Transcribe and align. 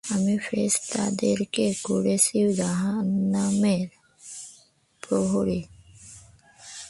আমি 0.03 0.35
ফেরেশতাদেরকে 0.37 1.65
করেছি 1.83 2.37
জাহান্নামের 2.55 3.87
প্রহরী। 5.03 5.61